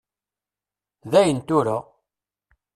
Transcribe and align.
Dayen 1.11 1.39
tura! 1.47 1.77